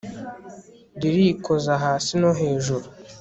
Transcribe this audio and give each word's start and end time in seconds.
ririkoza 1.01 1.73
hasi 1.83 2.13
no 2.21 2.31
hejuru 2.39 2.85